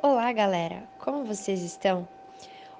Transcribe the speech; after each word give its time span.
Olá, 0.00 0.32
galera! 0.32 0.88
Como 1.00 1.24
vocês 1.24 1.60
estão? 1.60 2.06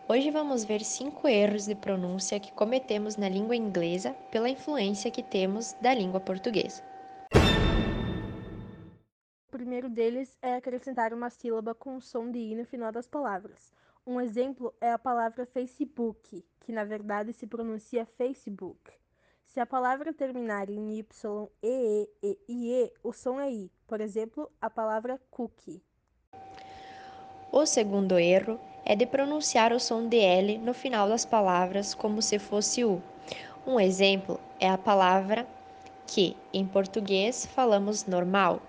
Hoje 0.08 0.30
vamos 0.30 0.62
ver 0.64 0.84
cinco 0.84 1.26
erros 1.26 1.66
de 1.66 1.74
pronúncia 1.74 2.38
que 2.38 2.52
cometemos 2.52 3.16
na 3.16 3.28
língua 3.28 3.56
inglesa 3.56 4.12
pela 4.30 4.48
influência 4.48 5.10
que 5.10 5.20
temos 5.20 5.72
da 5.82 5.92
língua 5.92 6.20
portuguesa. 6.20 6.80
O 9.48 9.50
primeiro 9.50 9.90
deles 9.90 10.38
é 10.40 10.54
acrescentar 10.54 11.12
uma 11.12 11.28
sílaba 11.28 11.74
com 11.74 12.00
som 12.00 12.30
de 12.30 12.38
i 12.38 12.54
no 12.54 12.64
final 12.64 12.92
das 12.92 13.08
palavras. 13.08 13.72
Um 14.06 14.20
exemplo 14.20 14.72
é 14.80 14.92
a 14.92 14.98
palavra 14.98 15.44
Facebook, 15.44 16.46
que 16.60 16.70
na 16.70 16.84
verdade 16.84 17.32
se 17.32 17.48
pronuncia 17.48 18.06
Facebook. 18.06 18.92
Se 19.44 19.58
a 19.58 19.66
palavra 19.66 20.12
terminar 20.12 20.70
em 20.70 21.00
y, 21.00 21.04
e, 21.64 22.08
e, 22.22 22.38
e, 22.48 22.84
e, 22.84 22.92
o 23.02 23.12
som 23.12 23.40
é 23.40 23.50
i. 23.50 23.72
Por 23.88 24.00
exemplo, 24.00 24.48
a 24.60 24.70
palavra 24.70 25.20
cookie. 25.32 25.82
O 27.50 27.64
segundo 27.64 28.18
erro 28.18 28.60
é 28.84 28.94
de 28.94 29.06
pronunciar 29.06 29.72
o 29.72 29.80
som 29.80 30.06
de 30.06 30.18
L 30.18 30.58
no 30.58 30.74
final 30.74 31.08
das 31.08 31.24
palavras 31.24 31.94
como 31.94 32.20
se 32.20 32.38
fosse 32.38 32.84
U. 32.84 33.02
Um 33.66 33.80
exemplo 33.80 34.38
é 34.60 34.68
a 34.68 34.76
palavra 34.76 35.46
que, 36.06 36.36
em 36.52 36.66
português, 36.66 37.46
falamos 37.46 38.06
normal, 38.06 38.60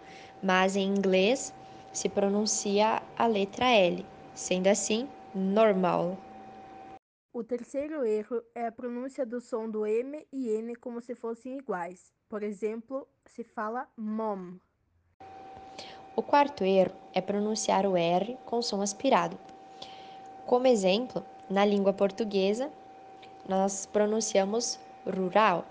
mas 0.42 0.76
em 0.76 0.88
inglês 0.88 1.54
se 1.92 2.08
pronuncia 2.08 3.02
a 3.18 3.28
letra 3.28 3.70
L, 3.70 4.06
sendo 4.34 4.68
assim, 4.68 5.10
normal. 5.36 6.18
O 7.34 7.44
terceiro 7.44 8.06
erro 8.06 8.42
é 8.56 8.66
a 8.66 8.72
pronúncia 8.72 9.26
do 9.26 9.42
som 9.42 9.70
do 9.70 9.86
M 9.86 10.26
e 10.32 10.50
N 10.50 10.76
como 10.76 11.02
se 11.02 11.16
fossem 11.16 11.58
iguais. 11.58 12.14
Por 12.28 12.44
exemplo, 12.44 13.08
se 13.26 13.44
fala 13.44 13.88
mom. 13.98 14.58
O 16.16 16.22
quarto 16.22 16.64
erro 16.64 16.94
é 17.14 17.22
pronunciar 17.22 17.86
o 17.86 17.96
R 17.96 18.38
com 18.46 18.62
som 18.62 18.82
aspirado. 18.82 19.38
Como 20.46 20.68
exemplo, 20.68 21.24
na 21.50 21.64
língua 21.66 21.94
portuguesa, 21.94 22.72
nós 23.48 23.86
pronunciamos 23.86 24.80
rural 25.06 25.66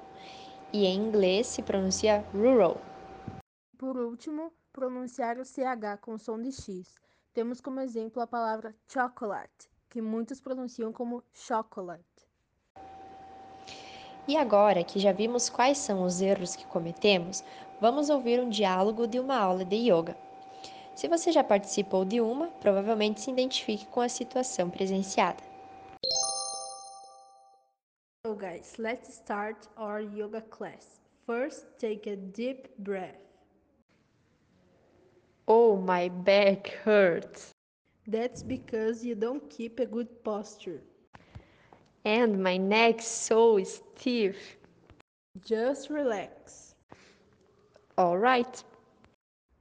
e 0.72 0.86
em 0.86 0.96
inglês 0.96 1.46
se 1.46 1.62
pronuncia 1.62 2.24
rural. 2.32 2.76
Por 3.76 3.96
último, 3.96 4.52
pronunciar 4.72 5.38
o 5.38 5.44
CH 5.44 6.00
com 6.00 6.18
som 6.18 6.40
de 6.40 6.52
X. 6.52 6.94
Temos 7.32 7.60
como 7.60 7.80
exemplo 7.80 8.22
a 8.22 8.26
palavra 8.26 8.74
chocolate, 8.88 9.68
que 9.88 10.00
muitos 10.00 10.40
pronunciam 10.40 10.92
como 10.92 11.22
chocolate. 11.32 12.02
E 14.26 14.36
agora 14.36 14.84
que 14.84 14.98
já 14.98 15.10
vimos 15.12 15.48
quais 15.48 15.78
são 15.78 16.02
os 16.02 16.20
erros 16.20 16.54
que 16.54 16.66
cometemos, 16.66 17.42
vamos 17.80 18.10
ouvir 18.10 18.40
um 18.40 18.48
diálogo 18.48 19.06
de 19.06 19.18
uma 19.18 19.38
aula 19.38 19.64
de 19.64 19.76
yoga. 19.76 20.16
Se 20.98 21.06
você 21.06 21.30
já 21.30 21.44
participou 21.44 22.04
de 22.04 22.20
uma, 22.20 22.48
provavelmente 22.48 23.20
se 23.20 23.30
identifique 23.30 23.86
com 23.86 24.00
a 24.00 24.08
situação 24.08 24.68
presenciada. 24.68 25.40
So 28.26 28.34
guys, 28.34 28.76
let's 28.78 29.08
start 29.14 29.68
our 29.76 30.00
yoga 30.00 30.40
class. 30.40 31.00
First, 31.24 31.68
take 31.78 32.10
a 32.10 32.16
deep 32.16 32.68
breath. 32.80 33.14
Oh, 35.46 35.76
my 35.76 36.08
back 36.08 36.76
hurts. 36.84 37.50
That's 38.08 38.42
because 38.42 39.06
you 39.06 39.14
don't 39.14 39.48
keep 39.48 39.78
a 39.78 39.86
good 39.86 40.08
posture. 40.24 40.82
And 42.04 42.42
my 42.42 42.58
neck's 42.58 43.06
so 43.06 43.62
stiff. 43.62 44.56
Just 45.44 45.90
relax. 45.90 46.74
All 47.96 48.18
right. 48.18 48.64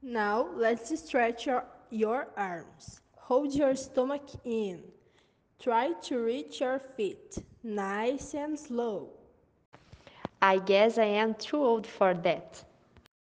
Now 0.01 0.49
let's 0.55 0.97
stretch 0.99 1.45
your, 1.45 1.65
your 1.89 2.27
arms. 2.37 3.01
Hold 3.17 3.53
your 3.53 3.75
stomach 3.75 4.27
in. 4.45 4.83
Try 5.59 5.93
to 6.03 6.19
reach 6.19 6.61
your 6.61 6.79
feet, 6.79 7.37
nice 7.63 8.33
and 8.33 8.57
slow. 8.59 9.09
I 10.41 10.59
guess 10.59 10.97
I 10.97 11.05
am 11.05 11.33
too 11.35 11.57
old 11.57 11.85
for 11.87 12.13
that. 12.13 12.63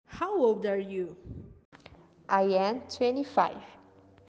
How 0.06 0.36
old 0.38 0.66
are 0.66 0.78
you? 0.80 1.16
I 2.30 2.44
am 2.44 2.81
25. 2.90 3.56